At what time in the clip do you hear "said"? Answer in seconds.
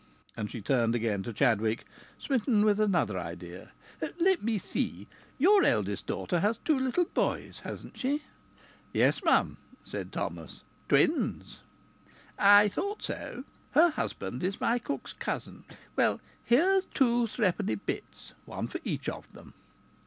9.83-10.11